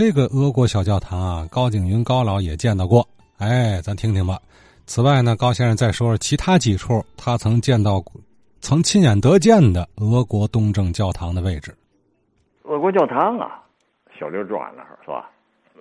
[0.00, 3.06] 这个俄国小教堂啊，高景云高老也见到过。
[3.38, 4.38] 哎，咱听听吧。
[4.86, 8.02] 此外呢，高先生再说说其他几处他曾见到、
[8.62, 11.74] 曾亲眼得见的俄国东正教堂的位置。
[12.62, 13.60] 俄国教堂啊，
[14.18, 15.28] 小刘庄那儿是吧？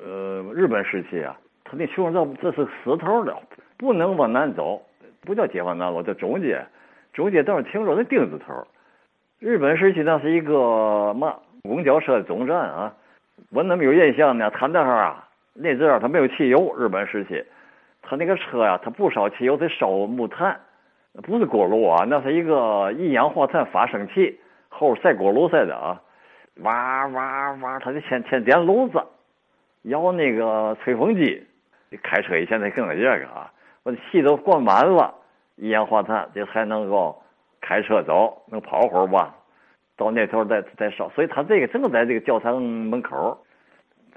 [0.04, 1.34] 呃，日本时期啊，
[1.64, 3.34] 他那修道这是死头的，
[3.78, 4.82] 不能往南走，
[5.22, 6.62] 不叫解放南路，叫中街。
[7.14, 8.68] 中街倒是听着那丁字头。
[9.40, 12.94] 日本时期那是一个嘛公交车总站啊。
[13.52, 16.76] 我那么有印象呢，他那哈啊，那阵儿他没有汽油。
[16.78, 17.44] 日本时期，
[18.02, 20.60] 他那个车呀，他不烧汽油，他烧木炭，
[21.24, 24.40] 不是锅炉啊，那是一个一氧化碳发生器，
[24.70, 26.02] 后晒锅炉似的啊，
[26.62, 29.02] 哇哇哇，他就先先点炉子，
[29.84, 31.46] 摇那个吹风机。
[32.04, 35.12] 开车以前得跟着这个啊，把气都灌满了，
[35.56, 37.20] 一氧化碳这才能够
[37.60, 39.36] 开车走，能跑会儿吧。
[40.00, 43.38] 到那头再再烧，所以他这个正在这个教堂门口。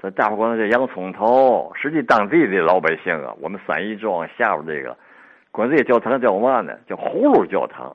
[0.01, 4.97] 这大伙管这洋葱头，实际当地的老百姓啊，我们三义庄下边这个
[5.51, 6.73] 管这个教堂叫嘛呢？
[6.87, 7.93] 叫葫芦教堂。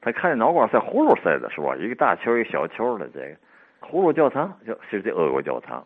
[0.00, 1.76] 他看这脑瓜像葫芦似的，是吧？
[1.76, 3.36] 一个大球，一个小球的这个
[3.80, 5.84] 葫芦教堂，就是这俄国教堂，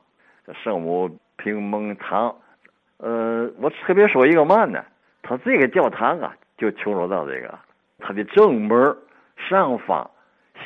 [0.64, 2.34] 圣母平蒙堂。
[2.96, 4.82] 呃，我特别说一个嘛呢？
[5.22, 7.58] 他这个教堂啊，就求着到这个
[7.98, 8.96] 它的正门
[9.36, 10.10] 上方。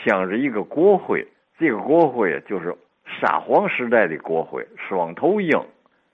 [0.04, 1.26] 镶着一个国徽，
[1.58, 5.50] 这个国徽就是沙皇时代的国徽，双头鹰，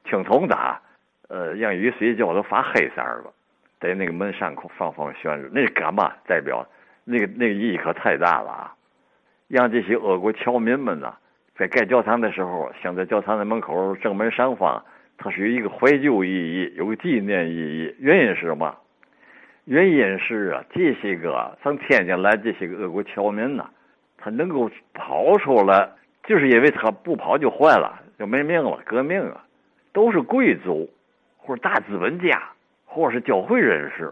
[0.04, 0.80] 青铜打，
[1.28, 3.32] 呃，让雨水浇都发黑色儿了，
[3.80, 6.12] 在那个门上口放放悬着，那是干嘛？
[6.26, 6.66] 代表
[7.04, 8.74] 那个那个意义可太大了啊！
[9.48, 11.14] 让这些俄国侨民们呐，
[11.56, 14.84] 在盖教堂的时候，镶在教堂的门口正门上方，
[15.16, 17.94] 它是有一个怀旧意义，有个纪念意义。
[17.98, 18.76] 原因是什么？
[19.70, 23.68] 原因是啊，这些个从天津来这些个俄国侨民呐。
[24.16, 25.90] 他能够跑出来，
[26.24, 28.80] 就是因为他不跑就坏了，就没命了。
[28.86, 29.44] 革命啊，
[29.92, 30.88] 都是贵族
[31.36, 32.42] 或者大资本家，
[32.86, 34.10] 或者是教会人士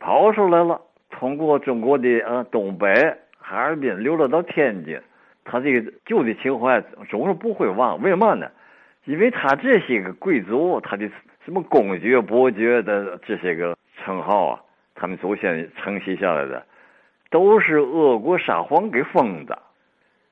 [0.00, 2.88] 跑出来了，通过中国的呃东北
[3.38, 4.98] 哈尔滨流落到天津，
[5.44, 8.00] 他这个旧的情怀总是不会忘。
[8.00, 8.50] 为嘛呢？
[9.04, 11.06] 因为他这些个贵族，他的
[11.44, 14.60] 什么公爵、伯爵的这些个称号啊，
[14.96, 16.64] 他们祖先承袭下来的。
[17.28, 19.58] 都是俄国沙皇给封的，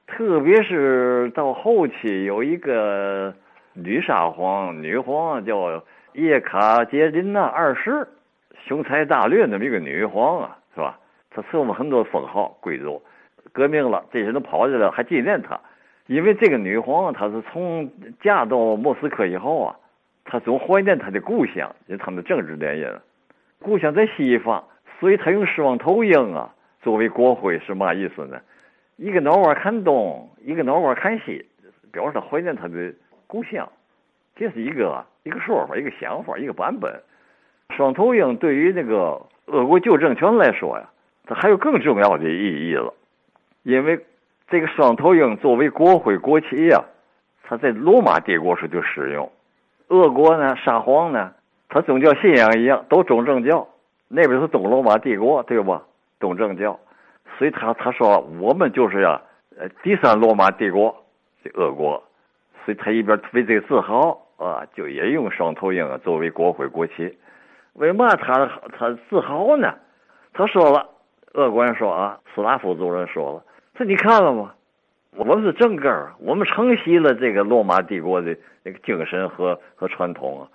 [0.07, 3.35] 特别是到后期有一个
[3.73, 5.83] 女沙皇、女皇叫
[6.13, 8.07] 叶卡捷琳娜二世，
[8.65, 10.99] 雄才大略那么一个女皇啊，是吧？
[11.31, 13.03] 她赐我们很多封号，贵族
[13.53, 15.59] 革命了，这些都跑起来还纪念她，
[16.07, 17.91] 因为这个女皇她是从
[18.23, 19.77] 嫁到莫斯科以后啊，
[20.25, 22.87] 她总怀念她的故乡，因为他们的政治原因，
[23.61, 24.65] 故乡在西方，
[25.01, 26.51] 所以他用双头鹰啊。
[26.83, 28.39] 作为国徽是嘛意思呢？
[28.97, 31.47] 一个脑瓜看东，一个脑瓜看西，
[31.91, 32.93] 表示他怀念他的
[33.27, 33.67] 故乡。
[34.37, 36.93] 这是一个一个说法，一个想法，一个版本。
[37.75, 40.91] 双头鹰对于那个俄国旧政权来说呀，
[41.25, 42.93] 它还有更重要的意义了。
[43.63, 43.99] 因为
[44.49, 46.85] 这个双头鹰作为国徽国旗呀，
[47.45, 49.33] 它在罗马帝国时就使用。
[49.89, 51.33] 俄国呢，沙皇呢，
[51.75, 53.67] 他宗教信仰一样，都东正教，
[54.07, 55.77] 那边是东罗马帝国，对不？
[56.21, 56.79] 东正教，
[57.37, 59.21] 所以他他说我们就是要
[59.59, 60.95] 呃第三罗马帝国，
[61.43, 62.01] 这俄国，
[62.65, 67.19] 所以他一边为这个自豪啊，就也用双头鹰作为国徽国旗。
[67.73, 68.49] 为嘛他
[68.79, 69.75] 他自豪呢？
[70.33, 70.89] 他说了，
[71.33, 73.43] 俄国人说啊，斯拉夫族人说了，
[73.77, 74.55] 说你看了吗？
[75.17, 80.47] 我们是正根儿，我们承袭了这个罗马帝国的那个精神和和传统啊。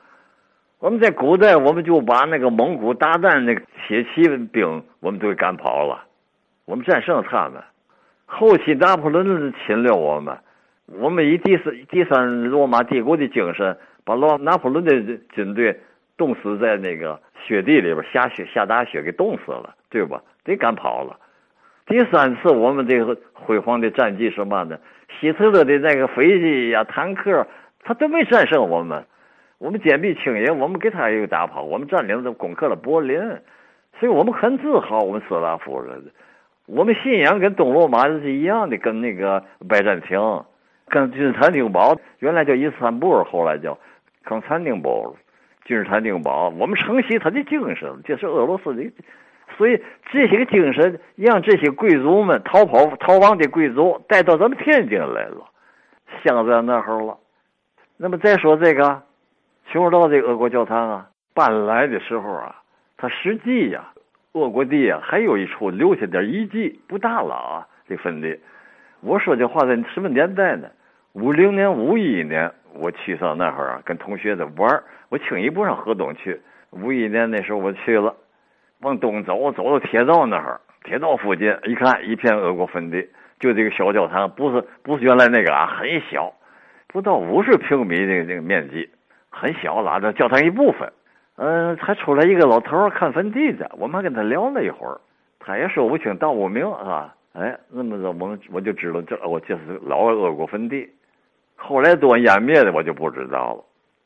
[0.80, 6.06] 我们在古代，我们就把那个蒙古大旦那个铁骑兵，我们都给赶跑了，
[6.64, 7.62] 我们战胜他们。
[8.26, 10.38] 后期拿破仑侵略我们，
[10.86, 15.78] 我们以第三第三罗马帝国的精神，把罗拿破仑的军队
[16.16, 20.22] 冻死在那个雪地里边，下雪下大雪给冻死了，对吧？
[20.46, 21.18] 给赶跑了。
[21.88, 24.80] 第三次我们这个辉煌的战绩是嘛呢，
[25.20, 27.46] 希特勒的那个飞机呀、坦克，
[27.84, 29.04] 他都没战胜我们。
[29.60, 33.20] 我们坚壁清野，我们给他一个大炮，我们占领了、攻克了柏林，
[34.00, 35.00] 所以我们很自豪。
[35.02, 36.02] 我们斯拉夫人，
[36.66, 40.18] 我们信仰跟东罗马是一样的，跟那个拜占庭、
[40.88, 43.78] 跟君士坦丁堡，原来叫伊斯坦布尔，后来叫
[44.24, 45.14] 康斯坦丁堡、
[45.66, 46.48] 君士坦丁堡。
[46.58, 48.90] 我们承袭他的精神，这是俄罗斯的，
[49.58, 55.44] 所以这些精神让这些贵族们逃跑、逃亡的贵族带到咱们天津来了，
[56.24, 57.18] 镶在那儿了。
[57.98, 59.04] 那么再说这个。
[59.72, 62.56] 清水道这俄国教堂啊，搬来的时候啊，
[62.98, 63.84] 它实际呀，
[64.34, 68.40] 俄国地啊，还有一处留下点遗迹，不大了啊，这坟地。
[69.02, 70.68] 我说这话在什么年代呢？
[71.14, 76.42] 五零年、五一年，我去上那会儿啊，跟同学在玩儿，我轻易不上河东去。
[76.72, 78.16] 五一年那时候我去了，
[78.82, 83.08] 往东走，走到铁道那儿，铁道附近一看，一片俄国坟地，
[83.40, 86.34] 就这个小教堂，不是不是原来那个啊，很小，
[86.88, 88.90] 不到五十平米的这个面积，
[89.30, 90.92] 很小了，这教堂一部分。
[91.36, 95.00] 嗯，还出来一个老头看坟地的，我们还跟他聊了一会儿，
[95.40, 97.16] 他也说不清道不明，是吧？
[97.34, 100.90] 哎，那么着，我我就知道这我这是老俄国坟地。
[101.56, 103.64] 后来多湮灭的我就不知道了，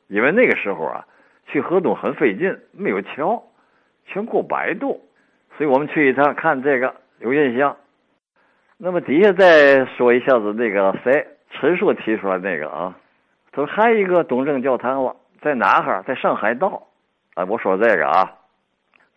[0.10, 1.06] 因为那个时候啊，
[1.48, 3.42] 去河东很费劲，没有桥，
[4.06, 5.02] 全过百度，
[5.58, 7.76] 所以我们去一趟看这个有印象。
[8.78, 12.96] 那么底下再说一下子那个谁陈述提出来那个啊，
[13.54, 16.04] 他说还有一个东正教堂了，在哪哈？
[16.08, 16.88] 在上海道。
[17.36, 18.32] 啊，我说这个啊，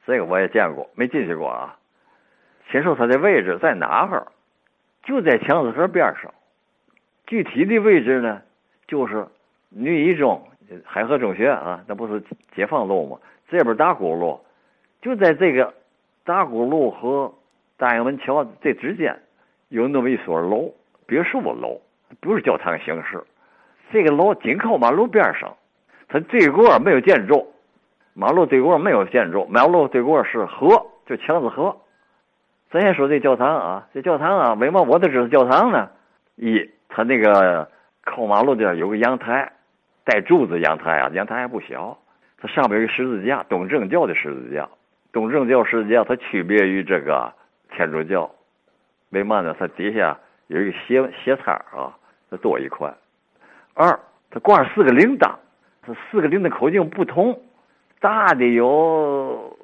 [0.06, 1.76] 这个我也见过，没进去过啊。
[2.70, 4.26] 先说它的位置在哪哈？
[5.02, 6.32] 就在强子河边上。
[7.26, 8.42] 具体的位置呢，
[8.86, 9.26] 就是
[9.70, 10.46] 女一中、
[10.84, 12.22] 海河中学啊，那不是
[12.54, 13.18] 解放路吗？
[13.48, 14.40] 这边大沽路，
[15.00, 15.72] 就在这个
[16.24, 17.32] 大沽路和
[17.76, 19.18] 大营门桥这之间，
[19.68, 20.74] 有那么一所楼，
[21.06, 21.80] 别墅楼，
[22.20, 23.22] 不是教堂形式。
[23.92, 25.56] 这个楼紧靠马路边上，
[26.08, 27.52] 它对过没有建筑，
[28.14, 31.76] 马路对过没有建筑，马路对过是河，就强子河。
[32.70, 35.88] 咱先说这教堂啊，这教堂啊，为嘛我得知道教堂呢？
[36.34, 37.70] 一它那个
[38.04, 39.52] 靠马路这儿有个阳台，
[40.04, 41.96] 带柱子阳台啊，阳台还不小。
[42.38, 44.68] 它上边有个十字架，东正教的十字架。
[45.12, 47.32] 东正教十字架它区别于这个
[47.70, 48.30] 天主教，
[49.10, 49.56] 为嘛呢？
[49.58, 50.18] 它底下
[50.48, 51.96] 有一个斜斜叉啊，
[52.30, 52.92] 它多一块。
[53.78, 54.00] 二，
[54.30, 55.30] 它挂着四个铃铛，
[55.86, 57.38] 这四个铃铛口径不同，
[58.00, 59.54] 大的有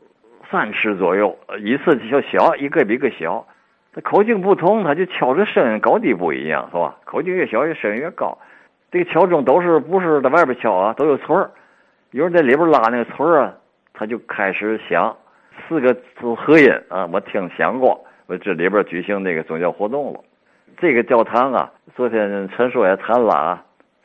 [0.50, 3.46] 三尺左右，一次就小，一个比一个小。
[3.94, 6.94] 这口径不同，它就敲的声音高低不一样，是吧？
[7.04, 8.36] 口径越小，越声音越高。
[8.90, 10.92] 这个敲钟都是不是在外边敲啊？
[10.92, 11.50] 都有锤儿，
[12.10, 13.54] 有人在里边拉那个锤儿啊，
[13.94, 15.16] 它就开始响。
[15.66, 17.98] 四个字合音啊，我听响过。
[18.26, 20.20] 我这里边举行那个宗教活动了。
[20.76, 23.64] 这个教堂啊，昨天陈叔也谈了啊，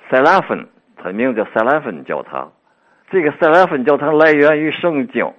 [0.09, 0.65] 塞拉芬，
[0.95, 2.51] 它名字叫塞拉芬教堂。
[3.09, 5.31] 这个塞拉芬教堂来源于圣经，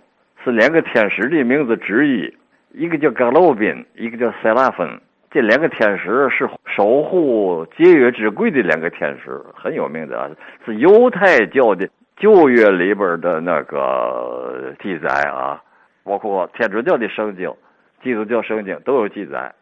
[0.44, 2.37] 是两个天使的名字之一。
[2.73, 5.00] 一个叫格鲁宾，一个叫塞拉芬，
[5.31, 10.29] 这两个天使是守护节约之柜的两个天使，很有名的啊，
[10.67, 15.62] 是犹太教的旧约里边的那个记载啊，
[16.05, 17.50] 包括天主教的圣经、
[18.03, 19.53] 基督教圣经都有记载。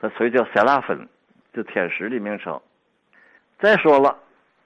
[0.00, 1.08] 它所以叫塞拉芬，
[1.52, 2.60] 这天使的名称。
[3.58, 4.16] 再说了，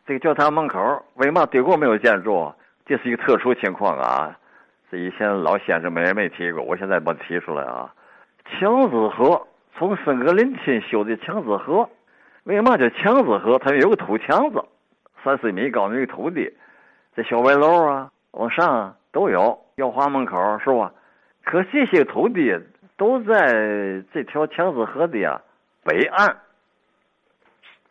[0.06, 2.52] 这个教堂门口为嘛对过没有建筑？
[2.84, 4.38] 这是一个特殊情况啊。
[4.88, 7.92] 这以前老先生们也没提过，我现在把提出来啊。
[8.44, 9.44] 强子河
[9.76, 11.90] 从圣格林沁修的强子河，
[12.44, 13.58] 为嘛叫强子河？
[13.58, 14.64] 它有个土墙子，
[15.24, 16.54] 三四米高那个土地，
[17.16, 20.92] 这小白楼啊，往上啊都有耀华门口是吧？
[21.44, 22.56] 可这些土地
[22.96, 25.42] 都在这条强子河的啊
[25.82, 26.36] 北岸，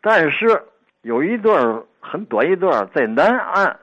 [0.00, 0.62] 但是
[1.06, 3.76] 有一段很短一段在南岸，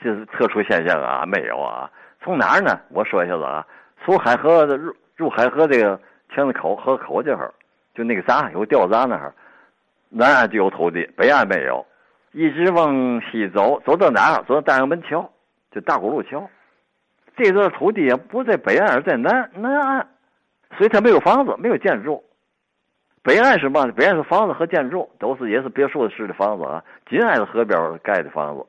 [0.00, 1.88] 这是特殊现象啊，没有啊。
[2.20, 2.80] 从哪儿呢？
[2.88, 3.64] 我说一下子啊，
[4.04, 6.00] 从海河的入入海河这个
[6.34, 7.54] 墙子口河口这儿，
[7.94, 9.32] 就那个闸有吊闸那儿，
[10.08, 11.86] 南岸就有土地，北岸没有。
[12.32, 14.42] 一直往西走，走到哪儿？
[14.42, 15.30] 走到大营门桥，
[15.70, 16.50] 就大沽路桥。
[17.36, 20.08] 这段土地也不在北岸，而在南南岸，
[20.76, 22.24] 所以它没有房子，没有建筑。
[23.26, 23.84] 北岸是嘛？
[23.88, 28.64] 北岸是房子和建筑，都是也是别墅式的房子啊，紧挨着河边盖的房子。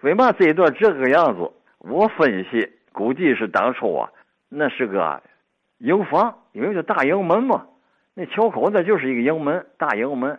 [0.00, 1.48] 为嘛这一段这个样子？
[1.78, 2.68] 我分析。
[2.92, 4.10] 估计是当初啊，
[4.48, 5.22] 那是个
[5.78, 7.66] 营房，因为叫大营门嘛。
[8.14, 10.36] 那桥口那就是一个营门，大营门。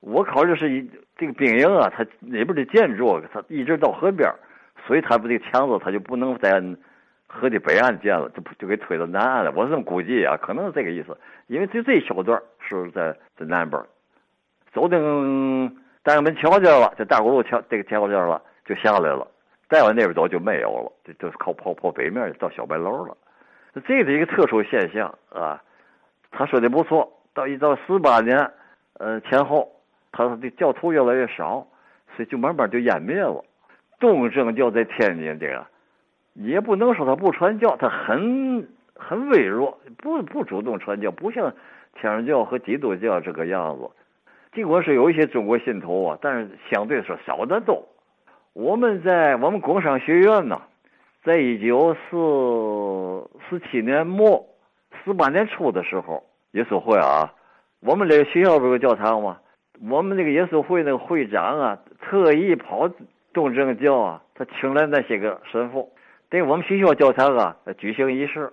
[0.00, 4.30] 我考虑是一这个兵营啊，它里边的建筑，它一直到河边，
[4.86, 6.62] 所以它不这个墙子，它就不能在
[7.34, 9.52] 河的北岸建了，就就给推到南岸了。
[9.56, 11.16] 我是这么估计啊，可能是这个意思。
[11.48, 13.86] 因为就这一小段是在在南边儿，
[14.72, 14.96] 走到
[16.02, 19.26] 大营门桥这了，就大沽路桥这个桥这了，就下来了。
[19.68, 23.16] 再往那边走就没有了，就就是靠跑跑北面到小白楼了。
[23.86, 25.60] 这是一个特殊现象啊。
[26.30, 28.50] 他说的不错，到一到四八年，
[28.98, 29.70] 呃前后，
[30.12, 31.66] 他说的教徒越来越少，
[32.14, 33.44] 所以就慢慢就湮灭了。
[34.00, 35.66] 东正教在天津这个，
[36.34, 41.52] 也不能说他不传教，他很很微弱，不不主动传教，不像
[41.94, 43.90] 天主教和基督教这个样子。
[44.52, 47.84] 尽管是有一些中国信徒啊，但是相对说少得多。
[48.52, 50.60] 我们在我们工商学院呢，
[51.24, 54.46] 在一九四四七年末、
[55.04, 56.22] 四八年初的时候，
[56.52, 57.32] 耶稣会啊，
[57.80, 59.38] 我们这个学校不是有教堂吗？
[59.90, 62.88] 我们这个耶稣会那个会长啊，特意跑
[63.32, 65.92] 东正教啊，他请来那些个神父，
[66.34, 68.52] 对我们学校教堂啊举行仪式。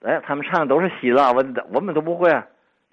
[0.00, 2.46] 哎，他们唱的都是希腊文的，我们都不会，啊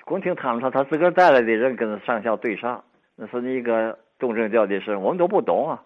[0.04, 2.84] 光听他们唱，他自个儿带来的人跟上校对唱，
[3.16, 5.82] 那是一个东正教的事，我们都不懂啊。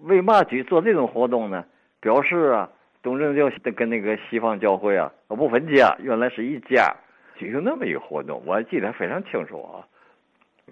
[0.00, 1.64] 为嘛去做这种活动呢？
[2.00, 2.68] 表示啊，
[3.04, 6.92] 东正教跟那个西方教会啊不分家，原来是一家，
[7.36, 9.86] 举行那么一个活动，我还记得非常清楚啊。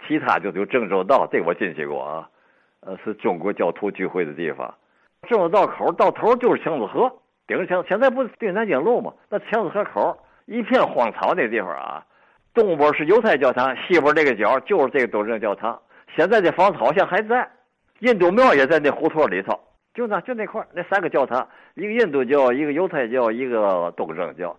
[0.09, 2.29] 其他就有郑州道，这我进去过啊，
[2.81, 4.75] 呃，是中国教徒聚会的地方。
[5.29, 7.13] 郑州道口到头就是强子河。
[7.47, 9.13] 顶着墙，现在不是对南京路吗？
[9.29, 12.05] 那墙子河口一片荒草那地方啊，
[12.55, 15.79] 东边是犹太教堂，西边这个角就是这个东正教堂。
[16.15, 17.51] 现在这房子好像还在，
[17.99, 19.59] 印度庙也在那胡同里头，
[19.93, 24.57] 就那就那块那三个教堂，一个印度教，一个犹太教，一个东正教。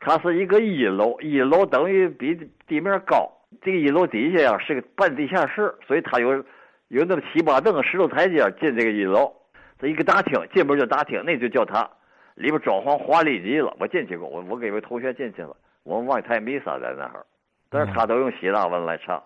[0.00, 2.34] 它是一个一楼，一楼等于比
[2.66, 3.30] 地面高。
[3.62, 6.42] 这个一楼底下呀是个半地下室，所以它有
[6.88, 9.32] 有那么七八凳石头台阶进这个一楼。
[9.78, 11.88] 这一个大厅，进门就大厅，那就叫他。
[12.36, 17.24] 里边装潢华丽极了，我进去过，我我跟一位同学进去了，我们望台弥撒在那儿，
[17.70, 19.22] 但是他都用希腊文来唱。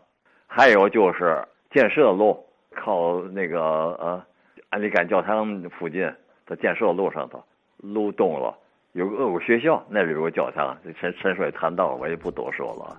[0.47, 2.39] 还有就是建设路，
[2.75, 4.23] 靠那个呃
[4.69, 6.03] 安利干教堂附近
[6.45, 7.43] 的建设路上头，
[7.79, 8.55] 路东了
[8.93, 12.97] 有个俄国学校，那里有个教堂，陈陈水谈到，我也不多说了。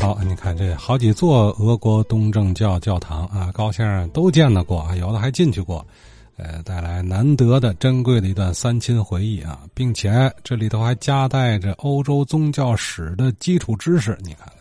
[0.00, 5.86] 好，你看这好几座俄国东正教教堂啊，高先生都见到过啊，有的还进去过。
[6.38, 14.59] 呃，带来难得的珍贵的一段三亲回忆啊，并且这里头还夹带着欧洲宗教史的基础知识，你看看。